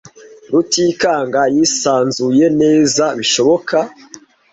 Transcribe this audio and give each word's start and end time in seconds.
Rutikanga 0.51 1.41
yisanzuye 1.55 2.45
neza 2.61 3.03
bishoboka. 3.17 3.77